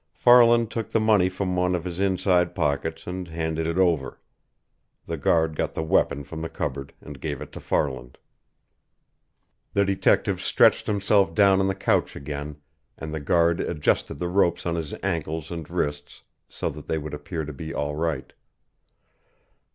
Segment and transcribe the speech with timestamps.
[0.15, 4.19] Farland took the money from one of his inside pockets and handed it over.
[5.05, 8.17] The guard got the weapon from the cupboard and gave it to Farland.
[9.73, 12.57] The detective stretched himself down on the couch again,
[12.97, 17.13] and the guard adjusted the ropes on his ankles and wrists so that they would
[17.13, 18.33] appear to be all right.